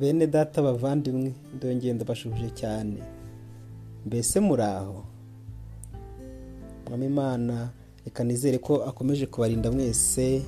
bene 0.00 0.26
data 0.26 0.62
bavandimwe 0.62 1.32
ndongeye 1.56 1.92
ndabashuje 1.94 2.50
cyane. 2.60 2.98
Mbese 4.06 4.40
muri 4.40 4.62
aho? 4.62 5.04
Mwami 6.88 7.06
imana 7.06 7.70
reka 8.04 8.24
nizere 8.24 8.58
ko 8.58 8.84
akomeje 8.84 9.26
kubarinda 9.26 9.70
mwese 9.72 10.42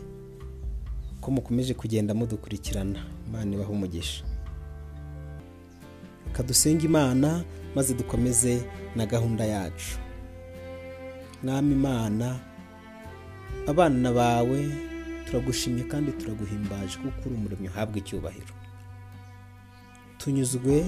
ko 1.21 1.31
mukomeje 1.31 1.75
kugenda 1.75 2.15
mudukurikirana. 2.15 3.01
Imana 3.29 3.55
ibaha 3.55 3.71
umugisha. 3.71 4.25
Reka 6.27 6.43
dusenge 6.43 6.87
imana 6.87 7.45
maze 7.75 7.95
dukomeze 7.95 8.63
na 8.97 9.07
gahunda 9.07 9.45
yacu. 9.45 9.99
Mwami 11.43 11.73
imana 11.73 12.39
abana 13.67 14.13
bawe 14.13 14.61
turagushimye 15.27 15.83
kandi 15.85 16.13
turaguhimbaje 16.13 16.97
kuko 16.99 17.21
uri 17.29 17.35
umuremyi 17.35 17.69
uhabwa 17.69 17.99
icyubahiro. 17.99 18.55
Tunyuzwe 20.21 20.85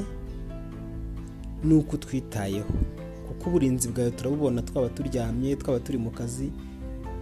n'uko 1.65 1.97
utwitayeho 1.97 2.73
kuko 3.29 3.43
uburinzi 3.51 3.89
bwawe 3.89 4.11
turabubona 4.11 4.63
twaba 4.63 4.89
turyamye 4.89 5.57
twaba 5.57 5.81
turi 5.81 5.99
mu 5.99 6.11
kazi 6.11 6.53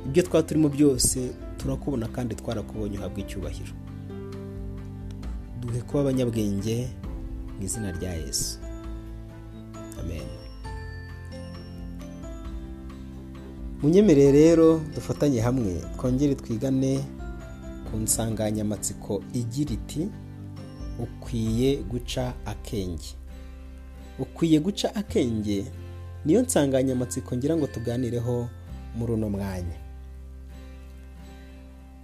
ibyo 0.07 0.23
twaba 0.23 0.43
turimo 0.47 0.69
byose 0.69 1.31
turakubona 1.59 2.09
kandi 2.09 2.35
twarakubonye 2.35 2.99
uhabwa 2.99 3.21
icyubahiro. 3.21 3.73
Duhe 5.61 5.81
kuba 5.85 6.01
abanyabwenge 6.01 6.89
mu 7.57 7.63
izina 7.65 7.93
rya 7.93 8.13
yesu. 8.17 8.59
Amen. 10.01 10.25
Munyemerere 13.83 14.33
rero 14.33 14.81
dufatanye 14.95 15.41
hamwe 15.41 15.73
twongere 15.97 16.35
twigane 16.35 17.01
ku 17.91 17.97
nsanganyamatsiko 17.97 19.21
igira 19.37 19.73
iti 19.77 20.09
ukwiye 21.03 21.77
guca 21.77 22.33
akenge. 22.47 23.15
Ukwiye 24.19 24.61
guca 24.61 24.89
akenge 24.95 25.65
niyo 26.25 26.43
nsanganyamatsiko 26.43 27.37
ngira 27.37 27.57
ngo 27.57 27.67
tuganireho 27.67 28.49
muri 28.97 29.13
uno 29.13 29.31
mwanya. 29.31 29.77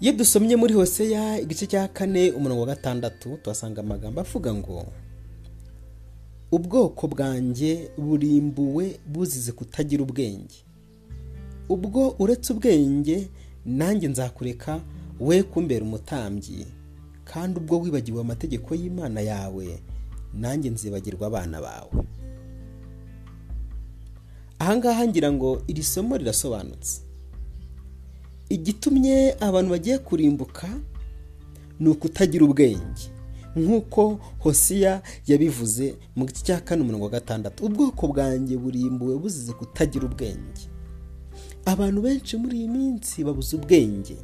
Iyo 0.00 0.12
dusomye 0.12 0.56
muri 0.56 0.75
hoseya 0.75 1.41
igice 1.41 1.66
cya 1.66 1.88
kane 1.88 2.30
umurongo 2.30 2.61
wa 2.61 2.66
gatandatu 2.66 3.36
tuhasanga 3.42 3.80
amagambo 3.80 4.20
avuga 4.20 4.55
ngo 4.55 4.86
ubwoko 6.53 7.08
bwanjye 7.08 7.91
burimbuwe 7.98 9.00
buzize 9.06 9.53
kutagira 9.53 10.03
ubwenge. 10.03 10.56
Ubwo 11.69 12.14
uretse 12.19 12.53
ubwenge 12.53 13.28
nanjye 13.64 14.08
nzakureka 14.08 14.81
we 15.20 15.42
kumbera 15.42 15.84
umutambyi. 15.84 16.66
Kandi 17.30 17.58
ubwo 17.60 17.74
wibagiwe 17.82 18.20
amategeko 18.22 18.74
y'imana 18.74 19.20
yawe 19.20 19.66
nanjye 20.34 20.70
nzibagirwa 20.70 21.27
abana 21.27 21.58
bawe. 21.60 21.92
Ahangaha 24.58 25.06
ngira 25.08 25.32
ngo 25.32 25.62
iri 25.69 25.82
somo 25.82 26.16
rirasobanutse. 26.16 27.00
Igitumye 28.48 29.36
abantu 29.41 29.70
bagiye 29.70 29.98
kurimbuka 29.98 30.69
ni 31.80 31.88
ukutagira 31.88 32.44
ubwenge 32.44 33.04
nk'uko 33.56 34.20
hosiya 34.38 35.02
yabivuze 35.27 35.94
mu 36.16 36.24
gice 36.28 36.42
cya 36.44 36.60
kane 36.60 36.82
umurongo 36.82 37.04
wa 37.04 37.10
gatandatu 37.10 37.64
ubwoko 37.66 38.06
bwanjye 38.08 38.56
burimbuwe 38.56 39.16
buzize 39.19 39.52
kutagira 39.52 40.04
ubwenge. 40.06 40.62
Abantu 41.64 42.00
benshi 42.02 42.36
muri 42.36 42.56
iyi 42.58 42.69
minsi 42.69 43.24
babuze 43.24 43.56
ubwenge. 43.56 44.16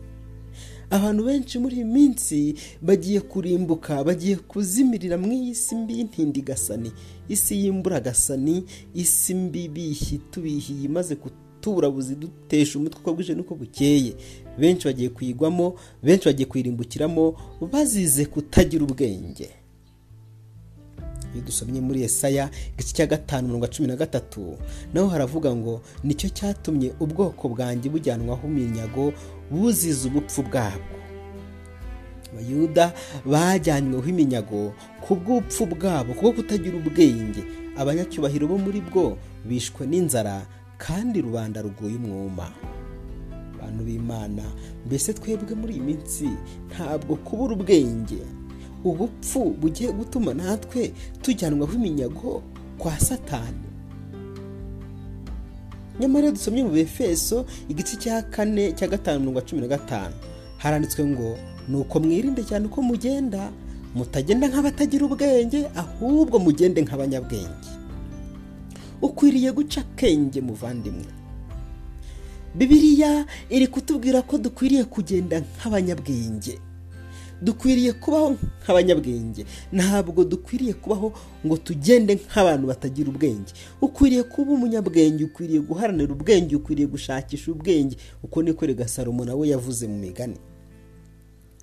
Abantu 0.93 1.25
benshi 1.25 1.59
muri 1.59 1.75
iyi 1.77 1.85
minsi 1.85 2.55
bagiye 2.83 3.21
kurimbuka 3.21 4.05
bagiye 4.05 4.37
kuzimirira 4.37 5.17
mu 5.19 5.33
iyi 5.33 5.55
si 5.55 5.75
mbi 5.75 5.93
y'intindigasani 5.99 6.91
isi 7.29 7.55
y'imburagasani 7.65 8.65
isi 8.95 9.35
mbi 9.35 9.69
bihi 9.69 10.19
tubihiye 10.31 10.85
imaze 10.85 11.17
kutuburabuzi 11.17 12.15
dutesha 12.15 12.79
umutwe 12.79 13.01
uko 13.01 13.11
bwije 13.15 13.35
n'uko 13.35 13.55
bukeye. 13.55 14.13
Benshi 14.61 14.85
bagiye 14.89 15.09
kuyigwamo 15.09 15.75
benshi 16.03 16.25
bagiye 16.29 16.47
kuyirimbukiramo 16.47 17.25
bazize 17.73 18.25
kutagira 18.29 18.85
ubwenge. 18.85 19.49
Iyo 21.35 21.45
dusomye 21.45 21.81
muri 21.81 22.01
Yesaya 22.03 22.51
igice 22.75 22.93
cya 22.95 23.07
gatanu 23.07 23.49
mirongo 23.49 23.67
cumi 23.67 23.89
na 23.89 23.97
gatatu. 23.97 24.59
Naho 24.95 25.09
haravuga 25.09 25.55
ngo 25.57 25.81
ni 26.05 26.15
cyo 26.15 26.29
cyatumye 26.29 26.93
ubwoko 27.01 27.49
bwanjye 27.49 27.89
bujyanwaho 27.91 28.49
iminyago 28.49 29.13
buzize 29.51 30.09
ubupfu 30.09 30.43
bwabwo. 30.43 30.97
Abayuda 32.33 32.93
bajyanyweho 33.27 34.09
iminyago 34.09 34.73
ku 35.05 35.15
bw'upfu 35.17 35.67
bwabo 35.67 36.15
kuko 36.15 36.33
kutagira 36.33 36.77
ubwenge. 36.81 37.45
Abanyacyubahiro 37.77 38.49
bo 38.49 38.57
muri 38.59 38.81
bwo 38.81 39.17
bishwe 39.45 39.87
n'inzara 39.87 40.45
kandi 40.81 41.21
rubanda 41.21 41.61
ruguye 41.63 41.97
umwuma. 41.97 42.49
Abantu 43.57 43.85
b'imana 43.85 44.45
mbese 44.87 45.13
twebwe 45.13 45.55
muri 45.55 45.73
iyi 45.77 45.85
minsi 45.85 46.29
ntabwo 46.73 47.17
kubura 47.21 47.53
ubwenge? 47.57 48.21
Ubupfu 48.85 49.51
bugiye 49.61 49.93
gutuma 49.93 50.35
natwe 50.35 50.93
tujyanwaho 51.23 51.73
iminyago 51.75 52.43
kwa 52.79 52.99
satani. 53.01 53.63
Nyamara 56.01 56.25
iyo 56.25 56.33
dusomye 56.33 56.63
mu 56.65 56.71
befeso 56.71 57.45
igice 57.69 57.97
cya 57.97 58.23
kane 58.23 58.73
cya 58.73 58.89
gatanu 58.89 59.21
mirongo 59.21 59.41
cumi 59.41 59.61
na 59.63 59.69
gatanu. 59.69 60.15
Haranditswe 60.59 61.05
ngo 61.05 61.39
ni 61.69 61.77
uko 61.77 62.01
mwirinde 62.01 62.43
cyane 62.45 62.67
uko 62.67 62.83
mugenda 62.83 63.51
mutagenda 63.95 64.49
nk'abatagira 64.49 65.05
ubwenge 65.07 65.69
ahubwo 65.77 66.39
mugende 66.39 66.83
nk'abanyabwenge. 66.83 67.71
Ukwiriye 69.03 69.53
guca 69.53 69.81
akenge 69.85 70.41
muvandimwe. 70.41 71.07
Bibiriya 72.55 73.27
iri 73.51 73.67
kutubwira 73.67 74.23
ko 74.23 74.39
dukwiriye 74.39 74.85
kugenda 74.85 75.41
nk'abanyabwenge. 75.41 76.59
Dukwiriye 77.43 77.93
kubaho 77.93 78.37
nk'abanyabwenge. 78.63 79.45
Ntabwo 79.73 80.25
dukwiriye 80.25 80.73
kubaho 80.75 81.13
ngo 81.47 81.57
tugende 81.57 82.15
nk'abantu 82.15 82.67
batagira 82.67 83.09
ubwenge. 83.11 83.53
Ukwiriye 83.81 84.23
kuba 84.23 84.53
umunyabwenge 84.53 85.25
ukwiriye 85.25 85.61
guharanira 85.61 86.13
ubwenge 86.13 86.57
ukwiriye 86.57 86.87
gushakisha 86.89 87.51
ubwenge. 87.53 87.97
Uko 88.23 88.43
niko 88.43 88.67
Salomo 88.87 89.25
nawe 89.25 89.49
yavuze 89.49 89.87
mu 89.87 89.99
migani. 89.99 90.37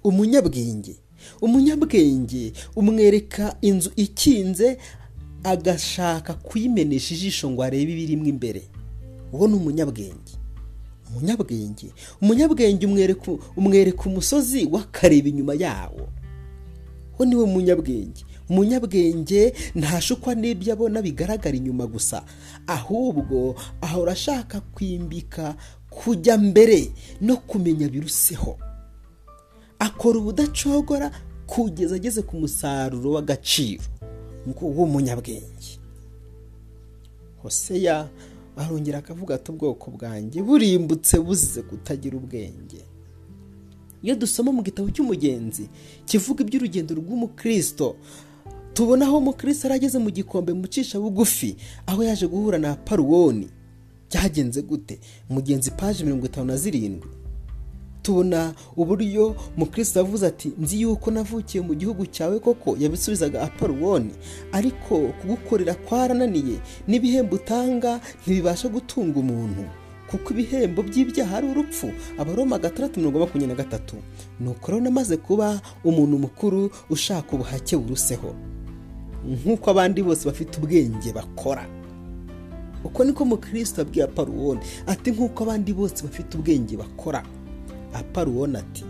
Umunyabwenge 0.03 0.95
umunyabwenge 1.41 2.53
umwereka 2.75 3.55
inzu 3.61 3.91
ikinze 3.95 4.77
agashaka 5.43 6.33
kuyimenesha 6.33 7.13
ijisho 7.15 7.49
ngo 7.51 7.63
arebe 7.63 7.91
ibirimo 7.91 8.25
imbere. 8.25 8.61
Uwo 9.33 9.47
ni 9.47 9.53
umunyabwenge. 9.55 10.38
Umunyabwenge. 11.09 11.91
Umunyabwenge 12.21 12.85
umwereka 13.57 14.03
umusozi 14.09 14.65
w'akareba 14.65 15.27
inyuma 15.29 15.53
yawo. 15.53 16.09
Uwo 17.19 17.25
ni 17.25 17.35
we 17.35 17.45
munyabwenge. 17.45 18.23
Umunyabwenge 18.49 19.53
ntashukwa 19.75 20.35
n'ibyo 20.35 20.73
abona 20.73 21.01
bigaragara 21.01 21.55
inyuma 21.57 21.87
gusa. 21.87 22.23
Ahubwo 22.67 23.55
ahora 23.81 24.11
ashaka 24.11 24.61
kwimbika 24.61 25.55
kujya 25.89 26.37
mbere 26.37 26.91
no 27.21 27.37
kumenya 27.37 27.89
biruseho. 27.89 28.57
Akora 29.79 30.19
ubudacogora 30.19 31.11
kugeza 31.47 31.95
ageze 31.95 32.21
ku 32.21 32.37
musaruro 32.39 33.11
w'agaciro. 33.11 33.83
W'umunyabwenge 34.61 35.79
hoseya 37.43 38.07
arongera 38.59 38.97
akavuga 38.99 39.35
ati 39.35 39.51
ubwoko 39.51 39.91
bwanjye 39.91 40.43
burimbutse 40.43 41.19
buzize 41.19 41.61
kutagira 41.61 42.17
ubwenge. 42.17 42.81
Iyo 44.03 44.15
dusoma 44.15 44.51
mu 44.51 44.61
gitabo 44.63 44.87
cy'umugenzi 44.91 45.67
kivuga 46.05 46.43
iby'urugendo 46.43 46.95
rw'umukristo 46.95 47.95
tubona 48.73 49.05
aho 49.07 49.17
umukristo 49.19 49.67
yari 49.67 49.75
ageze 49.79 49.97
mu 49.99 50.09
gikombe 50.11 50.53
mucisha 50.53 50.99
bugufi 50.99 51.55
aho 51.87 52.03
yaje 52.03 52.27
guhura 52.27 52.57
na 52.57 52.75
paruwoni. 52.75 53.47
Byagenze 54.09 54.61
gute? 54.61 54.99
Umugenzi 55.29 55.71
paji 55.71 56.03
mirongo 56.03 56.25
itanu 56.25 56.47
na 56.47 56.57
zirindwi. 56.57 57.09
Tubona 58.01 58.53
uburyo 58.77 59.35
mukristo 59.57 59.99
yavuze 59.99 60.27
ati 60.27 60.51
nzi 60.59 60.81
yuko 60.81 61.11
navukiye 61.11 61.63
mu 61.63 61.73
gihugu 61.75 62.05
cyawe 62.05 62.39
koko 62.39 62.77
yabisubizaga 62.79 63.41
aparuwoni 63.41 64.11
ariko 64.51 64.97
kugukorera 65.21 65.73
kwarananiye 65.75 66.57
n'ibihembo 66.87 67.35
utanga 67.35 67.99
ntibibasha 68.21 68.67
gutunga 68.69 69.19
umuntu 69.19 69.63
kuko 70.09 70.33
ibihembo 70.33 70.81
by'ibyaha 70.83 71.37
ari 71.37 71.47
urupfu. 71.53 71.91
Abaroma 72.17 72.57
gatandatu 72.59 72.97
mirongo 72.99 73.19
makumyabiri 73.19 73.47
na 73.47 73.63
gatatu. 73.63 73.95
Ni 74.39 74.49
uko 74.49 74.71
rero 74.71 74.83
namaze 74.83 75.17
kuba 75.17 75.61
umuntu 75.85 76.17
mukuru 76.17 76.71
ushaka 76.89 77.29
ubuhake 77.35 77.77
buruseho. 77.77 78.33
Nk'uko 79.29 79.69
abandi 79.69 80.01
bose 80.03 80.25
bafite 80.25 80.57
ubwenge 80.57 81.13
bakora. 81.13 81.65
Uko 82.83 83.03
niko 83.03 83.25
mukristo 83.25 83.81
abwiye 83.81 84.05
aparuwoni 84.05 84.61
ati 84.87 85.11
nk'uko 85.11 85.43
abandi 85.43 85.73
bose 85.73 86.01
bafite 86.03 86.37
ubwenge 86.37 86.77
bakora. 86.77 87.21
Aparuwoni 87.93 88.57
ati 88.57 88.83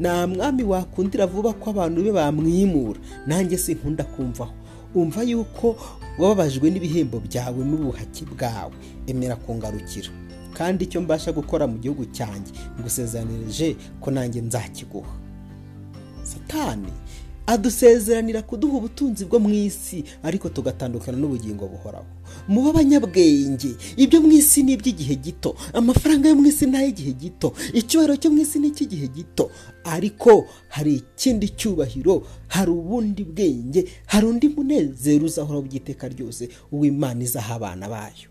nta 0.00 0.26
mwami 0.26 0.62
wakundira 0.62 1.26
vuba 1.26 1.52
ko 1.52 1.70
abantu 1.70 2.02
be 2.02 2.12
bamwimura. 2.12 2.98
Nanjye 3.26 3.58
sinkunda 3.58 4.04
kumvaho. 4.04 4.52
Umva 4.94 5.22
yuko 5.22 5.76
wababajwe 6.18 6.70
n'ibihembo 6.70 7.20
byawe 7.22 7.62
n'ubuhake 7.64 8.24
bwawe. 8.26 8.72
Emera 9.06 9.36
kungarukira. 9.36 10.08
Kandi 10.54 10.84
icyo 10.84 11.00
mbasha 11.00 11.32
gukora 11.32 11.66
mu 11.66 11.78
gihugu 11.78 12.04
cyanjye 12.10 12.52
ngusezeranirije 12.80 13.76
ko 14.00 14.10
nanjye 14.10 14.40
nzakiguha. 14.42 15.14
Satani 16.22 16.92
adusezeranira 17.46 18.42
kuduha 18.42 18.76
ubutunzi 18.76 19.24
bwo 19.24 19.38
mu 19.40 19.50
isi 19.52 20.04
ariko 20.22 20.48
tugatandukana 20.48 21.18
n'ubugingo 21.18 21.68
buhoraho. 21.68 22.06
Muba 22.48 22.70
abanyabwenge. 22.70 23.76
Ibyo 23.96 24.20
mu 24.20 24.32
isi 24.32 24.62
ni 24.62 24.72
iby'igihe 24.72 25.14
gito. 25.16 25.54
Amafaranga 25.72 26.28
yo 26.28 26.34
mu 26.36 26.46
isi 26.46 26.66
ni 26.66 26.76
ay'igihe 26.76 27.12
gito. 27.12 27.52
Icyubahiro 27.72 28.16
cyo 28.16 28.30
mu 28.30 28.40
isi 28.40 28.58
ni 28.58 28.68
icy'igihe 28.72 29.08
gito. 29.08 29.50
Ariko 29.84 30.46
hari 30.68 30.94
ikindi 31.04 31.48
cyubahiro 31.52 32.24
hari 32.48 32.70
ubundi 32.70 33.24
bwenge 33.24 33.84
hari 34.06 34.26
undi 34.26 34.48
munezero 34.48 35.24
uzahoraho 35.28 35.62
by'iteka 35.68 36.08
ryose 36.08 36.48
uw'imana 36.72 37.20
izaha 37.24 37.54
abana 37.60 37.88
bayo. 37.88 38.28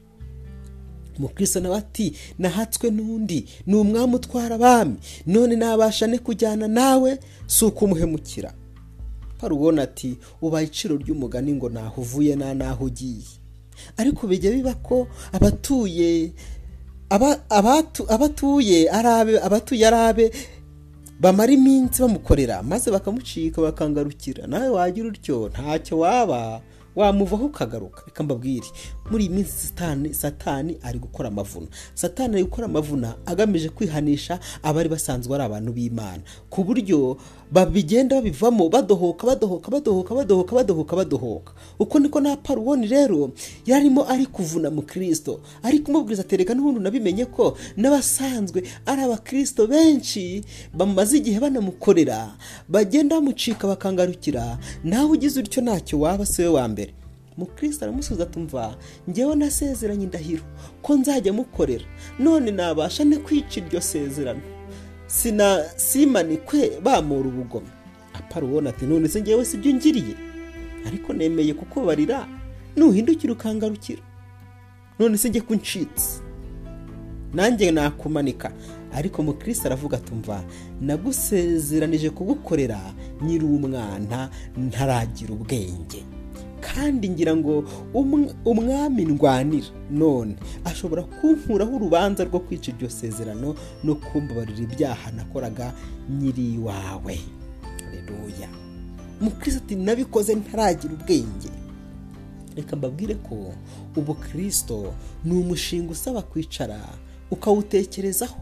Umukristo 1.18 1.60
nawe 1.62 1.78
ati 1.78 2.14
nahatswe 2.40 2.90
n'undi 2.90 3.46
ni 3.68 3.76
umwami 3.76 4.16
utwara 4.16 4.56
abami. 4.56 4.98
None 5.30 5.56
nabasha 5.56 6.08
ne 6.08 6.18
kujyana 6.18 6.68
nawe 6.68 7.20
si 7.48 7.66
ukumuhemukira. 7.66 8.54
Hari 9.42 9.54
ubona 9.54 9.82
ati 9.84 10.18
ubaye 10.42 10.68
iciro 10.68 10.98
ry'umugani 10.98 11.54
ngo 11.54 11.70
naho 11.70 12.02
uvuye 12.02 12.36
na 12.36 12.54
naho 12.54 12.86
ugiye. 12.86 13.26
Ariko 13.98 14.28
bijya 14.28 14.52
biba 14.52 14.74
ko 14.74 15.08
abatuye 15.32 16.32
abatuye 18.10 18.90
ari 18.90 19.08
abe 19.08 19.40
abatuye 19.40 19.88
ari 19.88 19.96
abe 19.98 20.26
bamara 21.20 21.52
iminsi 21.54 22.02
bamukorera 22.02 22.64
maze 22.64 22.92
bakamucika 22.92 23.62
bakangarukira. 23.62 24.48
Nawe 24.48 24.70
wagira 24.70 25.08
utyo 25.08 25.50
ntacyo 25.50 26.00
waba. 26.00 26.62
Wamuvaho 26.96 27.46
ukagaruka. 27.46 28.04
Reka 28.06 28.24
mbabwire. 28.24 28.68
Muri 29.12 29.26
iyi 29.26 29.34
minsi 29.34 29.74
satani 30.12 30.78
ari 30.82 31.00
gukora 31.00 31.28
amavuna 31.30 31.68
satani 31.94 32.34
ari 32.36 32.44
gukora 32.44 32.66
amavuna 32.66 33.16
agamije 33.26 33.70
kwihanisha 33.70 34.40
abari 34.64 34.90
basanzwe 34.90 35.36
ari 35.36 35.44
abantu 35.44 35.72
b'imana. 35.74 36.22
Ku 36.50 36.64
buryo 36.64 37.18
babigenda 37.52 38.16
babivamo 38.16 38.70
badohoka 38.70 39.28
badohoka 39.28 39.72
badohoka 39.72 40.16
badohoka 40.16 40.56
badohoka 40.56 40.96
badohoka. 40.96 41.54
Uko 41.80 42.00
niko 42.00 42.20
na 42.22 42.36
paruwoni 42.38 42.88
rero 42.88 43.32
yarimo 43.66 44.06
ari 44.10 44.26
kuvuna 44.26 44.70
mu 44.72 44.82
kirisito 44.82 45.42
ari 45.64 45.80
kumubwiriza 45.80 46.22
atereka 46.22 46.54
n'ubundi 46.56 46.80
unabimenye 46.80 47.26
ko 47.26 47.58
n'abasanzwe 47.78 48.64
ari 48.86 49.02
abakirisito 49.02 49.68
benshi 49.68 50.44
bamaze 50.74 51.18
igihe 51.18 51.40
banamukorera 51.40 52.34
bagenda 52.70 53.16
bamucika 53.16 53.68
bakangarukira. 53.68 54.58
Nawe 54.84 55.10
ugize 55.12 55.40
utyo 55.40 55.62
ntacyo 55.62 56.00
waba 56.00 56.26
si 56.26 56.42
we 56.42 56.48
wa 56.48 56.68
mbere. 56.68 56.83
Mukristo 57.38 57.86
aramusubiza 57.86 58.24
atumva 58.24 58.76
ngewe 59.10 59.36
nasezeranye 59.36 60.04
indahiro 60.04 60.44
ko 60.82 60.96
nzajya 60.98 61.34
mukorera. 61.34 61.86
None 62.20 62.52
nabasha 62.52 63.04
ne 63.04 63.18
kwica 63.18 63.58
iryo 63.62 63.82
sezerano. 63.82 64.42
Simanikwe 65.76 66.80
bamura 66.84 67.30
ubugome. 67.30 67.68
Apara 68.14 68.46
ubona 68.46 68.70
ati 68.70 68.86
none 68.86 69.08
se 69.08 69.22
ngewe 69.22 69.46
si 69.46 69.58
byo 69.58 69.74
ngiriye? 69.74 70.16
Ariko 70.88 71.14
nemeye 71.14 71.54
kukubarira 71.54 72.28
nuhindukira 72.76 73.34
ukangarukira. 73.34 74.02
None 75.00 75.18
se 75.18 75.30
njye 75.30 75.42
kuncitse 75.42 76.22
nanjye 77.34 77.72
nakumanika. 77.72 78.52
Ariko 78.94 79.24
mukristo 79.24 79.66
aravuga 79.68 79.98
atumva 79.98 80.44
nagusezeranije 80.82 82.10
kugukorera 82.10 82.94
nyiri 83.22 83.46
umwana 83.46 84.30
ntaragira 84.58 85.34
ubwenge. 85.34 86.04
Kandi 86.64 87.10
ngira 87.10 87.36
ngo 87.36 87.64
umwami 88.46 89.06
ndwanira. 89.06 89.68
None 89.92 90.36
ashobora 90.66 91.04
kunkuraho 91.04 91.76
urubanza 91.76 92.24
rwo 92.24 92.40
kwica 92.40 92.72
iryo 92.72 92.90
sezerano 92.90 93.56
no 93.84 93.96
kumbabarira 93.96 94.64
ibyaha 94.64 95.12
nakoraga 95.12 95.74
nyiri 96.10 96.54
iwawe. 96.56 97.20
Reruya 97.92 98.50
mukristo 99.22 99.76
nabikoze 99.76 100.36
ntaragira 100.36 100.94
ubwenge. 100.94 101.52
Reka 102.56 102.76
mbabwire 102.76 103.16
ko 103.16 103.54
ubukristo 103.98 104.94
ni 105.26 105.34
umushinga 105.40 105.92
usaba 105.92 106.22
kwicara 106.22 106.80
ukawutekerezaho. 107.32 108.40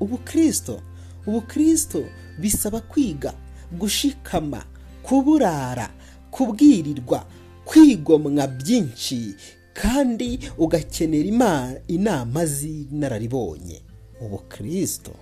Ubukristo 0.00 0.80
ubukristo 1.26 2.04
bisaba 2.40 2.80
kwiga 2.80 3.34
gushikama 3.78 4.64
kuburara 5.02 5.90
kubwirirwa 6.30 7.26
kwigomwa 7.64 8.46
byinshi 8.46 9.34
kandi 9.74 10.38
ugakenera 10.58 11.76
inama 11.88 12.46
z'inararibonye 12.46 13.82
ubukristo 14.20 15.12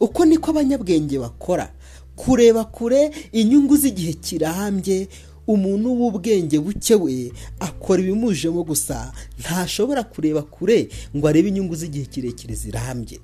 uko 0.00 0.24
niko 0.24 0.50
abanyabwenge 0.50 1.18
bakora. 1.18 1.72
Kureba 2.16 2.64
kure 2.64 3.10
inyungu 3.32 3.76
z'igihe 3.76 4.12
kirambye 4.12 5.08
umuntu 5.46 5.88
w'ubwenge 6.00 6.58
buke 6.60 6.94
we 6.94 7.32
akora 7.60 8.02
ibimujemo 8.02 8.62
gusa 8.64 9.12
ntashobora 9.40 10.02
kureba 10.04 10.42
kure 10.42 10.88
ngo 11.16 11.28
arebe 11.28 11.48
inyungu 11.48 11.74
z'igihe 11.74 12.04
kirekire 12.06 12.54
zirambye. 12.54 13.20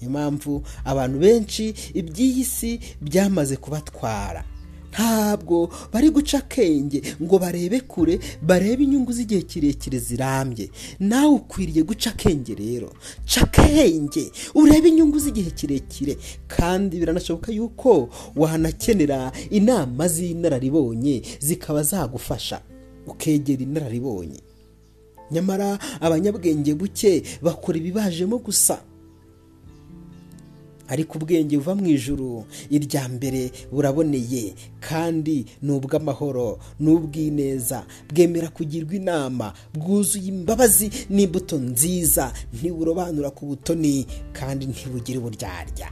Niyo 0.00 0.10
mpamvu 0.10 0.62
abantu 0.84 1.18
benshi 1.18 1.74
iby'iyi 1.94 2.44
si 2.44 2.80
byamaze 3.00 3.56
kubatwara. 3.56 4.44
Ntabwo 4.96 5.68
bari 5.92 6.08
guca 6.10 6.38
akenge 6.38 7.02
ngo 7.22 7.38
barebe 7.38 7.80
kure 7.80 8.18
barebe 8.42 8.84
inyungu 8.84 9.12
z'igihe 9.12 9.42
kirekire 9.42 9.98
zirambye. 9.98 10.70
Nawe 11.00 11.34
ukwiriye 11.34 11.82
guca 11.84 12.06
akenge 12.16 12.54
rero. 12.54 12.88
Ca 13.28 13.42
akenge 13.44 14.32
urebe 14.54 14.88
inyungu 14.88 15.18
z'igihe 15.18 15.50
kirekire. 15.50 16.16
Kandi 16.48 16.96
biranashoboka 16.98 17.52
yuko 17.52 18.08
wanakenera 18.36 19.32
inama 19.50 20.08
z'inararibonye 20.08 21.22
zikaba 21.40 21.82
zagufasha 21.82 22.60
ukegera 23.06 23.62
inararibonye. 23.62 24.40
Nyamara 25.30 25.78
abanyabwenge 26.00 26.74
buke 26.74 27.22
bakora 27.42 27.78
ibibajemo 27.78 28.38
gusa. 28.38 28.78
Ariko 30.88 31.18
ubwenge 31.18 31.56
buva 31.58 31.74
mu 31.74 31.86
ijuru. 31.86 32.44
Irya 32.70 33.08
mbere 33.08 33.50
buraboneye 33.72 34.54
kandi 34.80 35.46
ni 35.62 35.70
ubw'amahoro 35.72 36.58
ni 36.80 36.90
ubw'ineza. 36.90 37.84
Bwemera 38.12 38.48
kugirwa 38.48 38.94
inama 38.94 39.52
bwuzuye 39.74 40.28
imbabazi 40.28 40.90
n'imbuto 41.10 41.58
nziza. 41.58 42.32
Ntiburobanura 42.52 43.30
ku 43.30 43.46
butoni 43.46 44.06
kandi 44.32 44.66
ntibugire 44.66 45.18
uburyarya. 45.18 45.90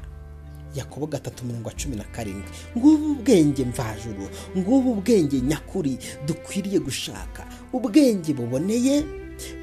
Yakobo 0.74 1.06
gatatu 1.06 1.44
mirongo 1.44 1.70
cumi 1.70 1.96
na 1.96 2.04
karindwi. 2.04 2.50
Ngubu 2.78 3.12
ubwenge 3.12 3.64
mvajuru 3.64 4.26
ngubu 4.58 4.92
ubwenge 4.92 5.40
nyakuri 5.40 5.98
dukwiriye 6.26 6.78
gushaka. 6.78 7.46
Ubwenge 7.72 8.32
buboneye 8.34 9.04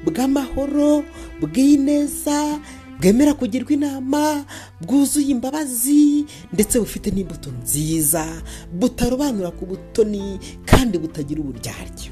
bw'amahoro 0.04 1.04
bw'ineza 1.40 2.58
bwemera 3.02 3.34
kugirwa 3.34 3.72
inama 3.72 4.44
bwuzuye 4.80 5.26
imbabazi 5.34 6.24
ndetse 6.52 6.78
bufite 6.80 7.10
n'imbuto 7.10 7.50
nziza 7.50 8.42
butarobanura 8.72 9.50
ku 9.50 9.66
butoni 9.66 10.38
kandi 10.64 10.98
butagira 10.98 11.40
uburyarya. 11.42 12.10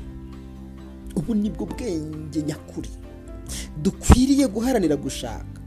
Ubu 1.16 1.34
ni 1.34 1.50
bwo 1.50 1.66
bwenge 1.66 2.42
nyakuri. 2.42 2.90
Dukwiriye 3.82 4.46
guharanira 4.48 4.96
gushaka. 4.96 5.60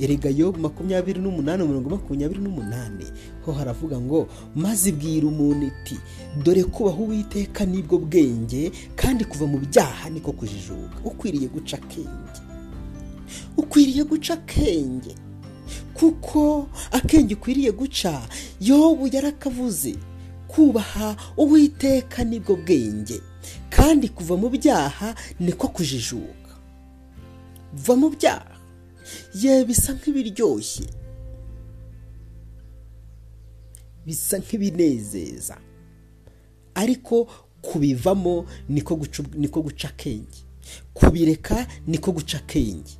Erega 0.00 0.30
yobu 0.30 0.58
makumyabiri 0.58 1.20
n'umunani 1.20 1.66
mirongo 1.66 1.90
makumyabiri 1.90 2.40
n'umunani. 2.40 3.04
Ho 3.44 3.52
haravuga 3.52 4.00
ngo 4.00 4.28
maze 4.54 4.88
ibwira 4.90 5.26
umuntu 5.26 5.66
iti 5.66 5.96
dore 6.44 6.64
kubaho 6.64 7.02
uwiteka 7.04 7.64
ni 7.66 7.82
bwo 7.82 7.98
bwenge 7.98 8.70
kandi 8.96 9.24
kuva 9.24 9.46
mu 9.46 9.58
byaha 9.58 10.10
niko 10.10 10.32
kujijuka 10.32 10.96
ukwiriye 11.04 11.48
guca 11.48 11.74
akenge 11.76 12.38
ukwiriye 13.60 14.04
guca 14.04 14.30
akenge. 14.34 15.14
Kuko 15.94 16.68
akenge 16.92 17.34
ukwiriye 17.34 17.72
guca 17.72 18.28
yobu 18.60 19.06
yarakavuze 19.12 19.96
kubaha 20.48 21.16
uwiteka 21.36 22.24
ni 22.24 22.40
bwo 22.40 22.56
bwenge. 22.56 23.20
Kandi 23.70 24.08
kuva 24.08 24.36
mu 24.36 24.48
byaha 24.50 25.14
niko 25.40 25.68
kujijuka. 25.68 26.50
Va 27.74 27.96
mu 27.96 28.10
byaha. 28.10 28.56
Ye 29.34 29.64
bisa 29.64 29.92
nk'ibiryoshye. 29.94 30.86
Bisa 34.06 34.38
nk'ibinezeza. 34.38 35.56
Ariko 36.74 37.24
kubivamo 37.62 38.46
niko 38.68 39.62
guca 39.62 39.88
akenge. 39.88 40.40
Kubireka 40.94 41.66
niko 41.86 42.12
guca 42.12 42.38
akenge. 42.38 42.99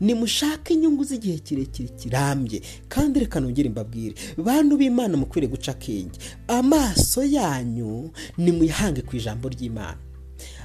Nimushake 0.00 0.74
inyungu 0.74 1.04
z'igihe 1.04 1.38
kirekire 1.38 1.88
kirambye. 1.88 2.62
Kandi 2.88 3.20
reka 3.20 3.40
nongere 3.40 3.68
mbabwire 3.68 4.14
bantu 4.36 4.76
b'imana 4.76 5.16
mukwiriye 5.16 5.50
guca 5.50 5.68
akenge 5.72 6.18
amaso 6.48 7.24
yanyu 7.24 8.10
nimuyahange 8.38 9.02
ku 9.02 9.16
ijambo 9.16 9.48
ry'imana. 9.48 9.98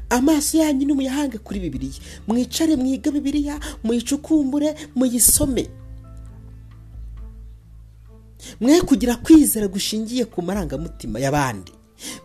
Amaso 0.10 0.58
yanyu 0.58 0.86
nimuyahange 0.88 1.38
kuri 1.38 1.60
bibiliya. 1.60 2.00
Mwicare 2.28 2.76
mwige 2.76 3.12
bibiliya 3.12 3.60
muyicukumbure 3.84 4.76
muyisome. 4.96 5.70
Mwe 8.62 8.82
kugira 8.82 9.16
kwizera 9.16 9.68
gushingiye 9.68 10.26
ku 10.26 10.42
marangamutima 10.42 11.20
y'abandi. 11.20 11.72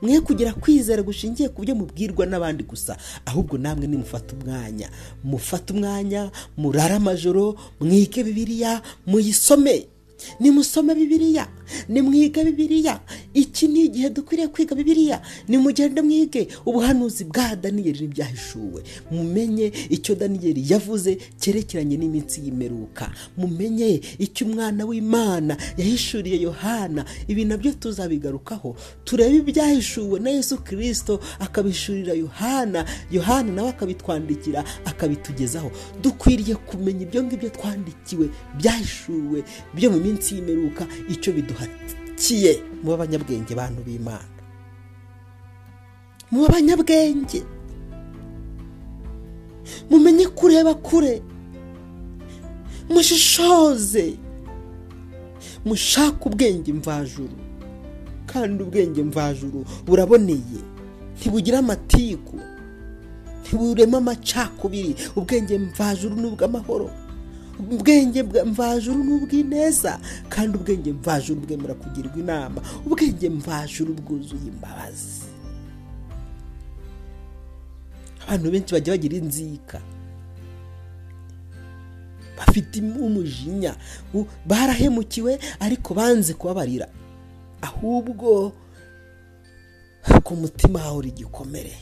Mwe 0.02 0.20
kugira 0.20 0.52
kwizera 0.52 1.02
gushingiye 1.02 1.48
ku 1.48 1.62
byo 1.62 1.74
mubwirwa 1.74 2.26
n'abandi 2.26 2.62
gusa. 2.64 2.96
Ahubwo 3.26 3.58
namwe 3.58 3.86
nimufata 3.86 4.34
umwanya. 4.36 4.90
Mufate 5.24 5.72
umwanya 5.72 6.30
murare 6.56 6.94
amajoro 6.94 7.56
mwige 7.80 8.24
bibiliya 8.24 8.82
muyisome. 9.06 9.86
Nimusome 10.40 10.94
bibiliya. 10.94 11.48
Nimwige 11.88 12.44
bibiliya. 12.44 13.00
Iki 13.34 13.68
ni 13.68 13.85
igihe 13.96 14.10
dukwiriye 14.10 14.48
kwiga 14.48 14.74
bibiliya. 14.76 15.22
Nimugende 15.48 16.02
mwige 16.02 16.48
ubuhanuzi 16.68 17.24
bwa 17.24 17.56
daniyeli 17.56 18.00
n'ibyahishuwe. 18.00 18.82
Mumenye 19.10 19.72
icyo 19.88 20.14
daniyeli 20.14 20.60
yavuze 20.72 21.16
cyerekeranye 21.40 21.96
n'iminsi 21.96 22.40
y'imperuka 22.44 23.08
mumenye 23.40 24.00
icyo 24.20 24.46
umwana 24.46 24.84
w'imana 24.84 25.56
yahishuriye 25.80 26.40
yohana. 26.44 27.04
Ibi 27.28 27.44
na 27.48 27.56
byo 27.56 27.72
tuzabigarukaho. 27.72 28.76
Turebe 29.04 29.36
ibyahishuwe 29.40 30.20
na 30.20 30.30
yesu 30.30 30.58
kirisito 30.64 31.20
akabishurira 31.40 32.12
yohana. 32.14 32.84
Yohana 33.10 33.52
nawe 33.52 33.68
akabitwandikira 33.72 34.60
akabitugezaho. 34.84 35.70
Dukwiriye 36.02 36.54
kumenya 36.68 37.02
ibyo 37.08 37.22
ngibyo 37.24 37.48
twandikiwe 37.50 38.28
byahishuwe 38.60 39.38
byo 39.74 39.88
mu 39.90 39.98
minsi 40.04 40.34
y'imperuka 40.36 40.84
icyo 41.08 41.32
biduhatiye 42.16 42.62
mu 42.82 42.90
b'abanyabwenge 42.90 43.54
bantu 43.54 43.82
b'imana. 43.86 44.24
Mu 46.30 46.42
b'abanyabwenge 46.42 47.42
mumenye 49.90 50.26
kureba 50.28 50.74
kure. 50.74 51.22
Mushishoze. 52.88 54.16
Mushake 55.64 56.22
ubwenge 56.28 56.72
mvajuru. 56.72 57.36
Kandi 58.26 58.62
ubwenge 58.62 59.02
mvajuru 59.02 59.64
buraboneye. 59.86 60.60
Ntibugira 61.18 61.58
amatiku. 61.58 62.40
Ntiburema 63.42 63.98
amacakubiri 63.98 64.96
ubwenge 65.16 65.58
mvajuru 65.58 66.16
ni 66.16 66.26
ubw'amahoro. 66.26 66.90
Ubwenge 67.58 68.22
mvajuru 68.22 69.04
ni 69.04 69.12
kandi 70.28 70.58
ubwenge 70.58 70.92
mvajuru 70.92 71.40
bwemera 71.40 71.74
kugirwa 71.74 72.16
inama. 72.16 72.60
Ubwenge 72.86 73.28
mvajuru 73.30 73.94
bwuzuye 73.94 74.46
imbabazi. 74.48 75.22
Abantu 78.26 78.50
benshi 78.50 78.72
bajya 78.74 78.92
bagira 78.92 79.16
inzika. 79.16 79.80
Bafite 82.38 82.80
umujinya. 82.80 83.76
Barahemukiwe 84.46 85.38
ariko 85.60 85.94
banze 85.94 86.34
kubabarira. 86.34 86.88
Ahubwo 87.62 88.52
ku 90.24 90.36
mutima 90.36 90.78
hahora 90.78 91.08
igikomere. 91.08 91.72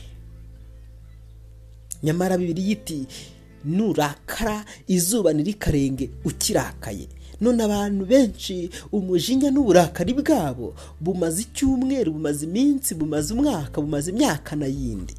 Nyamara 2.03 2.37
bibiri 2.37 2.69
yiti 2.69 3.07
nurakara 3.65 4.65
izuba 4.87 5.33
ntirikarenge 5.33 6.09
ukirakaye 6.25 7.07
none 7.41 7.59
abantu 7.63 8.05
benshi 8.05 8.69
umujinya 8.91 9.51
n'uburakari 9.51 10.13
bwabo 10.13 10.73
bumaze 11.01 11.41
icyumweru 11.43 12.11
bumaze 12.15 12.45
iminsi 12.45 12.95
bumaze 12.95 13.33
umwaka 13.33 13.81
bumaze 13.81 14.11
imyaka 14.11 14.55
n'ayindi. 14.55 15.13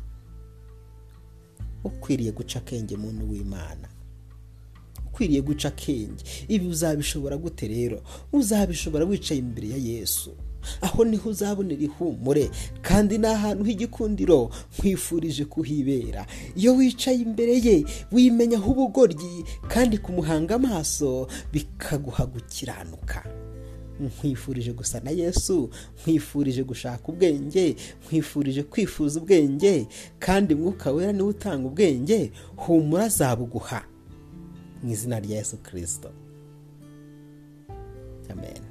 Ukwiriye 1.84 2.32
guca 2.32 2.56
akenge 2.58 2.96
muntu 2.96 3.30
w'imana. 3.30 3.88
Ukwiriye 5.06 5.40
guca 5.42 5.68
akenge. 5.68 6.24
Ibi 6.48 6.66
uzabishobora 6.66 7.36
gute 7.36 7.68
rero? 7.68 8.02
Uzabishobora 8.32 9.04
wicaye 9.04 9.40
imbere 9.40 9.68
ya 9.68 9.76
yesu. 9.76 10.30
Aho 10.80 11.04
ni 11.04 11.16
ho 11.16 11.30
uzabonera 11.30 11.82
ihumure. 11.82 12.50
Kandi 12.82 13.18
ni 13.18 13.26
ahantu 13.26 13.64
h'igikundiro 13.64 14.50
nkwifurije 14.78 15.44
kuhibera. 15.44 16.26
Iyo 16.56 16.74
wicaye 16.76 17.18
imbere 17.18 17.54
ye 17.64 17.84
wimenyaho 18.12 18.70
ubugoryi 18.70 19.44
kandi 19.68 19.98
kumuhanga 19.98 20.54
amaso 20.54 21.28
bikaguha 21.52 22.26
gukiranuka 22.26 23.24
nkwifurije 24.00 24.72
gusa 24.72 25.00
na 25.00 25.10
yesu 25.10 25.70
nkwifurije 26.02 26.62
gushaka 26.64 27.08
ubwenge 27.08 27.76
nkwifurije 28.04 28.62
kwifuza 28.62 29.20
ubwenge 29.20 29.86
kandi 30.18 30.54
mwuka 30.54 30.92
wera 30.92 31.12
ni 31.12 31.22
we 31.22 31.28
utanga 31.28 31.66
ubwenge 31.68 32.32
humura 32.56 33.04
azabuguha 33.04 33.84
mu 34.82 34.92
izina 34.92 35.20
rya 35.20 35.36
yesu 35.36 35.56
kirisito 35.56 36.10
amen. 38.30 38.62